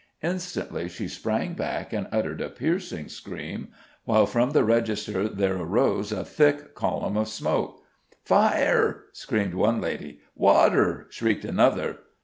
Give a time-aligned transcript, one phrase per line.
[0.23, 3.67] Instantly she sprang back and uttered a piercing scream,
[4.03, 7.83] while from the register there arose a thick column of smoke.
[8.23, 10.19] "Fire!" screamed one lady.
[10.33, 11.97] "Water!" shrieked another.